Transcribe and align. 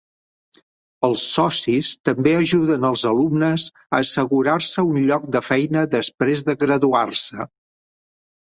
Els 1.07 1.25
socis 1.33 1.91
també 2.09 2.33
ajuden 2.39 2.87
els 2.89 3.03
alumnes 3.11 3.67
a 3.83 3.99
assegurar-se 3.99 4.87
un 4.95 4.99
lloc 5.11 5.29
de 5.37 5.43
feina 5.51 5.85
després 5.93 6.45
de 6.49 6.61
graduar-se. 6.65 7.51